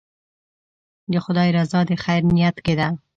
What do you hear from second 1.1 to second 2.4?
د خدای رضا د خیر